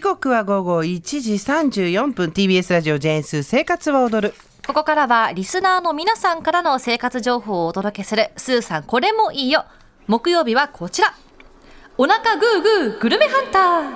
[0.00, 2.30] 時刻は午後1時34分。
[2.30, 4.34] TBS ラジオジェンス生活は踊る。
[4.66, 9.66] ここからはリスナーの皆さんからの生活情報をお届けするスーさんこれもいいよ。
[10.06, 11.14] 木曜日はこちら。
[11.98, 13.90] お腹グーグーグルメハンター。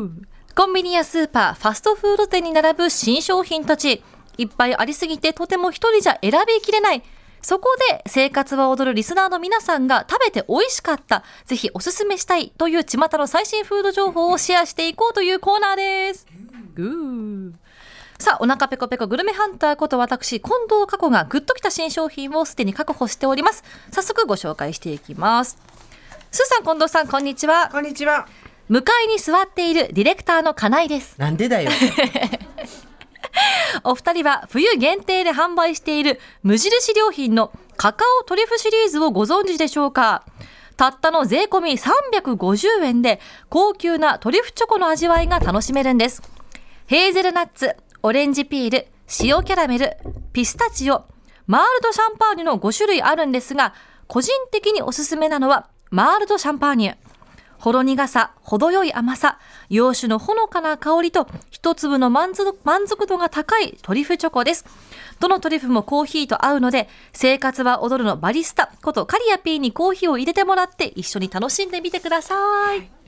[0.00, 0.10] グー
[0.56, 4.02] コンビニやスーパーファストフード店に並ぶ新商品たち。
[4.36, 7.04] いっぱいありすぎてとても一人じゃ選びきれない。
[7.44, 16.26] そこで生活は踊るリスナーの皆さんが食べて美味しかったぜひおすすめしたいという巷の最新フード情報をシェアしていこうというコーナーです
[16.74, 17.52] グー
[18.18, 23.64] さあ、お腹ペコペコグルメハンターこと私、近藤佳子がグッときた新商品をすでに確保しております。
[23.90, 25.58] 早速ご紹介していきます。
[26.30, 27.68] スーさん、近藤さん、こんにちは。
[27.70, 28.26] こんにちは
[28.68, 31.16] 向かいに座っているディレクターの金井です。
[31.18, 31.70] なんでだよ
[33.84, 40.24] お二人は冬限定で販売している無印良品のカカオトリュフシリーズをご存知でしょうか？
[40.76, 46.22] たったの税込み350円で高級なトリュフチョコの味わいが楽しめるんです。
[46.86, 48.88] ヘーゼルナッツ、オレンジピール、
[49.20, 49.96] 塩キャラメル、
[50.32, 51.04] ピスタチオ、
[51.46, 53.74] マールドシャンパーニュの5種類あるんですが、
[54.08, 56.96] 個人的におすすめなのはマールドシャンパーニュ。
[57.64, 59.38] ほろ苦さ、程よい甘さ、
[59.70, 64.66] 洋酒のほのかな香りと、一粒の満足満足度が高いトリュフチョコです。
[65.18, 72.34] どのトリュフもコーヒーと合うので、生活は踊るのバリスタことカリア P にコーヒーを入れてもらって一緒に楽しんでみてくださ
[72.74, 73.03] い。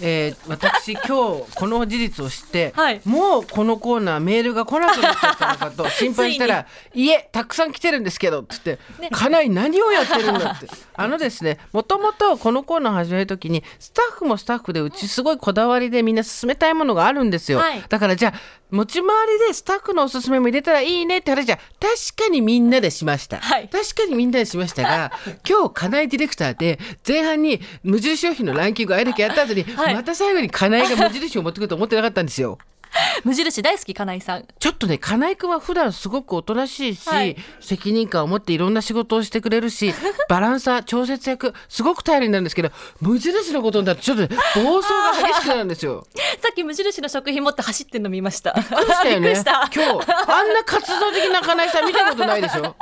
[0.00, 1.06] えー、私今日
[1.54, 3.00] この事実を知って、はい。
[3.04, 8.78] もうこのコーナーメールが来なくなっちゃったのかと 心配したら「いえたくさん来てるんですけど」っつって
[9.12, 10.68] 「かなり何をやってるんだ」って。
[11.00, 17.84] あのですねもともとこのコーナー始める時にスタッフもスタッフでうちすごいこだわりでみんな進めたいものがあるんですよ、はい。
[17.88, 23.68] だからじゃあ持ち回りでスタッフのおすすめも入れたらいいねって話じゃ確かにみんなでしました、はい。
[23.68, 25.12] 確かにみんなでしましたが
[25.48, 29.94] 今日金井ディレクターで前半に無印商品のランキングあれだけやった後に、はい。
[29.94, 32.58] また最後に金井が無印を持ってくると思ってなかったんですよ。
[33.24, 34.44] 無印大好き金井さん。
[34.58, 39.92] ちょっとね金井君は普段すごくおとなしいし、はい責任感を持っていろんな仕事をしてくれるし
[40.28, 46.06] バランサー調節役すごく頼りになるんですけど無印のことになってちょっとね暴走が激しくなるんですよ。
[46.42, 48.52] さっき無印の食品持って走ってんの見ました。
[48.54, 49.68] びっくりしたよねした。
[49.74, 52.74] 今日あんな活動的な金井さん見たことないでしょ？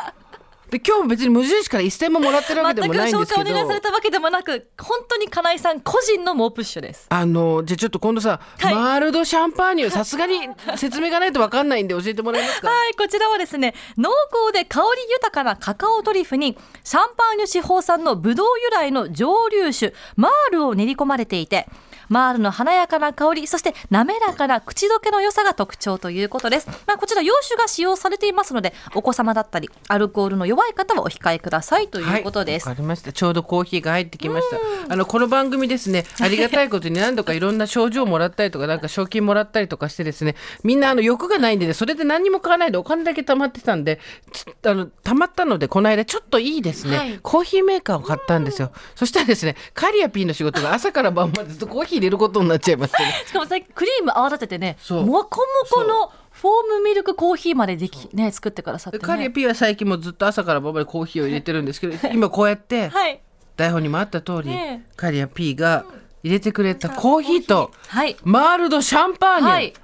[0.71, 3.43] で今日も別に無印から一銭ももらってるわけで全くもないんですけど。
[3.43, 7.07] 紹介お願いされたわけでもなく、本当にかなえさん個人の猛プッシュです。
[7.09, 8.75] あのじゃあちょっと今度さ、はい。
[8.75, 12.69] マールドシャンパーニュさすがに説明がないと分かんないんで教えてもらえますか？
[12.69, 14.11] はい、こちらはですね、濃
[14.45, 21.69] 厚で香り豊かなカカオトリュフに、シャンパーニュ地方産のブドウ由来の蒸留酒、マールを練り込まれていて、
[22.09, 26.69] マールの華やかな香り、そして滑らかな口どけの良さが特徴ということです。
[26.87, 32.67] まあ、こちら洋酒が使用されていますので、お子様だったり、アルコールの弱い方はお控えくださいということです。
[32.67, 33.13] はい、わかりました。
[33.13, 34.59] ちょうどコーヒーが入ってきました。
[34.93, 44.01] あのこの番組ですね、 ありがたいことに何度かいろんな賞状をもらったりとか、なんか賞金もらったりとかしてですね、みんなあの欲がないんでね、それで何にも買わないでお金だけ貯まってたんで、
[44.33, 48.71] つあの貯まったのでこの間ちょっといいですね、はいコーヒーメーカーを買ったんですよ。
[48.95, 52.93] そしたらですね、カリアピーの仕事が朝から晩までずっとコーヒー入れることになっちゃいまし。
[53.27, 55.25] しかも最近クリーム泡立ててね、もこも
[55.71, 59.01] このフォームミルクコーヒーまででき、ね、作ってくださって、ね。
[59.01, 62.89] でカリアピーは最近もずっと朝から晩までコーヒーを入れてるんですけど、 今こうやって。
[62.89, 63.21] はい。
[63.57, 65.87] 台本にもあった通り、ねえカリア P が
[66.23, 68.17] 入れてくれたコーヒーとはい。
[68.23, 69.75] マールドシャンパーニュ、はい。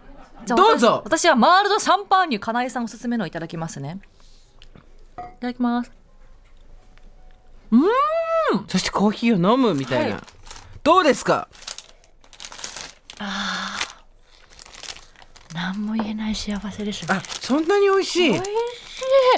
[0.46, 4.00] どうぞ私私はマールドシャンパーニュ、かなえさんおすすめのいただきますね。
[5.16, 5.92] いただきます。
[8.68, 10.22] そしてコーヒーを飲むみたいな、はい
[10.84, 11.46] どうですか？
[15.54, 17.14] 何も言えない幸せですね。
[17.14, 18.32] あそんなに美味しい？
[18.32, 18.48] 美味し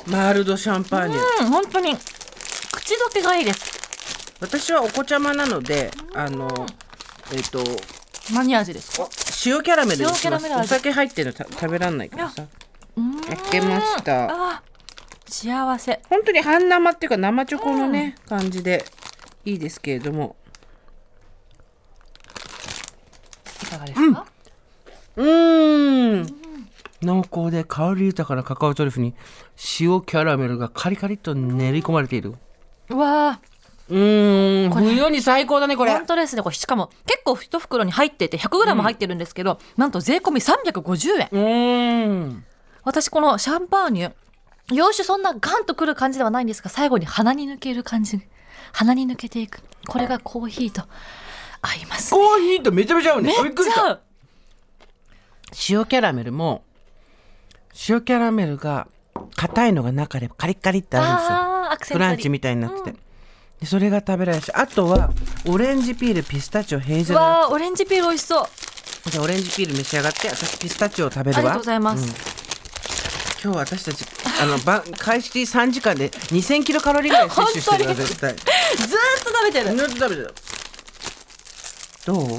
[0.06, 0.10] い。
[0.10, 1.96] マールドシャンパーニュ、うん、本当に。
[1.96, 4.36] 口どけがいいです。
[4.40, 6.48] 私はお子ちゃまなのであの
[7.32, 7.62] えっ、と
[8.32, 8.98] 何味です。
[8.98, 9.08] か？
[9.46, 10.22] 塩キャラメルに塩します。
[10.22, 10.64] キャラメル味。
[10.64, 12.44] お酒入ってるのた食べらんないからさ。
[12.96, 14.28] うん焼けました。
[14.30, 14.62] あ、
[15.26, 16.00] 幸せ。
[16.08, 18.84] 本当に半生っていうか生チョコのね、感じで
[19.44, 20.36] いいですけれども
[23.62, 24.26] いかがですか？
[25.16, 26.26] うーん。
[27.02, 29.14] 濃厚で香り豊かなカカオトリュフに
[29.80, 32.34] 塩キャラメルがカリカリと練り込まれている。
[32.88, 33.40] うわ
[33.90, 35.92] うーん冬に最高だねこー、れ。
[35.92, 36.42] 本当ですね。
[36.42, 36.54] これ。
[36.54, 41.28] しかも結構一袋に入ってて 100g 入ってるんですけど、なんと税込み350円。
[41.30, 42.44] うーん。
[42.82, 44.12] 私このシャンパーニュ
[44.72, 48.18] 洋酒そんなガンとくる感じではないんですが最後に鼻に抜ける感じ。
[48.72, 49.60] 鼻に抜けていく。
[49.86, 50.82] これがコーヒーと
[51.64, 53.34] 合いますコーヒーとめちゃめちゃ合うね。
[53.42, 54.00] びっくりした。
[55.68, 56.62] 塩キャラメルも
[57.88, 58.88] 塩キャラメルが
[59.36, 61.00] 硬いのが中でカリッカリってあ
[61.68, 61.96] るんですよ。
[61.96, 62.98] フランチみたいになってて、
[63.60, 65.10] でそれが食べられるしあとは
[65.46, 67.20] オレンジピールピスタチオヘーゼル。
[67.20, 69.10] わーオレンジピール美味しそう。
[69.10, 71.38] じゃあオレンジピール召し上がって私ピスタチオを食べるわ。
[71.38, 72.06] ありがとうございます、
[73.42, 74.04] 今日私たち
[74.42, 78.34] あの晩開始3時間で2000キロカロリーぐらい摂取してるわ 絶対。
[78.34, 78.48] ずーっ
[79.24, 79.76] と食べてる。
[79.76, 80.34] ずっと食べてる
[82.04, 82.18] どう？
[82.18, 82.36] ちょ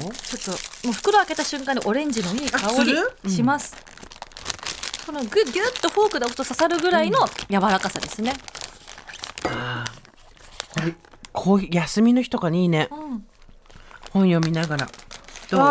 [0.82, 2.68] ともう袋開けた瞬間にオレンジのいい香
[3.24, 3.76] りします、
[5.06, 8.32] このグッギュッとフォークで押すと刺さるぐらいの柔らかさですね、
[9.42, 10.94] これ
[11.32, 12.88] こう休みの日とかにいいね。
[12.90, 13.26] うん。
[14.12, 14.88] 本読みながら。
[15.50, 15.62] どう？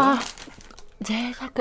[1.01, 1.51] 贅沢。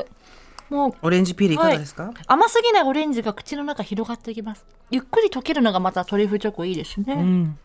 [0.70, 4.64] もうオレンジピールいかがですか、甘すぎないオレンジが口の中広がっていきます。
[4.90, 7.58] ゆっくり溶けるのがまたトリュフチョコいいですね、うん。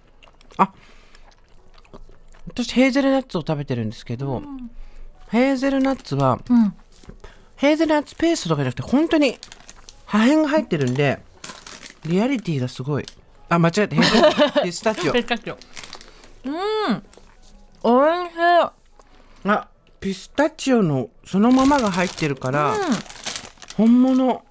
[0.57, 0.71] あ
[2.49, 4.41] 私ヘーゼルナッツを食べてるんですけど、
[5.29, 6.73] ヘーゼルナッツはうん。
[7.55, 9.37] ヘーゼルナッツペーストとかじゃなくて本当に
[10.05, 11.19] 破片が入ってるんで
[12.05, 13.05] リアリティがすごい。
[13.49, 13.95] あ間違えた。
[13.95, 15.11] ヘーゼルピスタチオ。
[15.13, 15.57] ペカチョ
[16.45, 16.49] う
[16.93, 17.03] ん。
[17.83, 18.37] おいしい。
[19.45, 19.67] あ
[19.99, 22.75] ピスタチオのそのままが入ってるから、
[23.75, 24.43] 本物、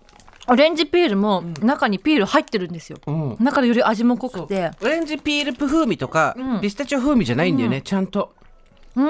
[0.50, 4.70] オレンジピールも中にピール入ってるんですよ、うん、中でより味も濃くて。
[4.82, 6.60] オレンジピール風味とか、うん。
[6.60, 8.34] ピスタチオ風味じゃないんだよね、ちゃんと。
[8.96, 9.06] うーん。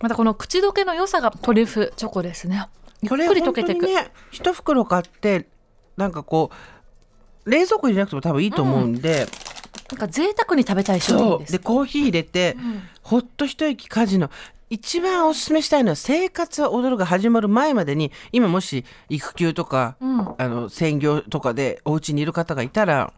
[0.00, 2.66] またこの口どけの良さがトリュフチョコですね。
[3.02, 5.46] ゆっくり溶けていく、ね一袋買って
[5.96, 6.50] なんかこ
[7.46, 9.26] う冷蔵庫に入れなくても多分いいと思うんで、
[9.90, 11.52] なんか贅沢に食べたい商品です。
[11.52, 11.58] そう。
[11.58, 12.56] でコーヒー入れて、
[13.02, 14.30] ほっと一息家事の
[14.74, 20.34] 一番おすすめしたいのは生活は踊るが始まる前までに今もし育休とか、うん。
[20.36, 23.12] あの専業とかでお家にいる方がいたら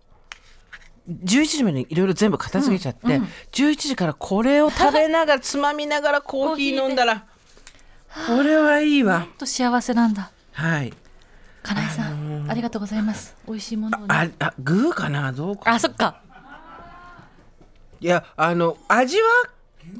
[1.09, 3.23] 11時までにいろいろ全部片付けちゃって、
[3.53, 7.25] 11時からこれを食べながらつまみながらコーヒー飲んだら
[8.27, 9.27] これはいいわ。
[9.39, 10.31] と幸せなんだ。
[10.53, 10.93] はい。
[11.63, 13.35] 金井さん、ありがとうございます。
[13.49, 14.07] 美味しいものをね。
[14.11, 15.33] ああグーかな？
[15.33, 16.21] どうかあそっか。
[18.01, 19.23] いやあの味は？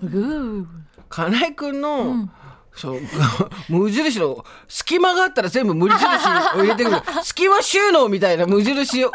[0.03, 0.67] グ
[1.09, 2.33] 金井君の、ん。
[2.75, 3.01] そう
[3.71, 7.01] 無印の隙間があったら全部無印を入れてくる。
[7.25, 9.11] 隙間収納みたいな無印を。